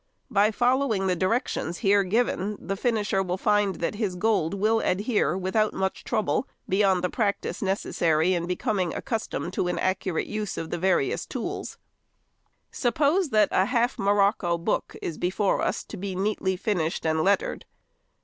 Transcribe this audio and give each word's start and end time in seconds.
By 0.31 0.49
following 0.49 1.05
the 1.05 1.15
directions 1.15 1.77
here 1.77 2.03
given 2.03 2.57
the 2.59 2.75
finisher 2.75 3.21
will 3.21 3.37
find 3.37 3.75
that 3.75 3.93
his 3.93 4.15
gold 4.15 4.55
will 4.55 4.79
adhere 4.79 5.37
without 5.37 5.75
much 5.75 6.03
trouble, 6.03 6.47
beyond 6.67 7.03
the 7.03 7.09
practice 7.11 7.61
necessary 7.61 8.33
in 8.33 8.47
becoming 8.47 8.95
accustomed 8.95 9.53
to 9.53 9.67
an 9.67 9.77
accurate 9.77 10.25
use 10.25 10.57
of 10.57 10.71
the 10.71 10.79
various 10.79 11.27
tools. 11.27 11.77
|127| 12.71 12.75
Suppose 12.77 13.29
that 13.29 13.49
a 13.51 13.65
half 13.65 13.99
morocco 13.99 14.57
book 14.57 14.95
is 15.03 15.19
before 15.19 15.61
us 15.61 15.83
to 15.83 15.97
be 15.97 16.15
neatly 16.15 16.57
finished 16.57 17.05
and 17.05 17.21
lettered. 17.21 17.65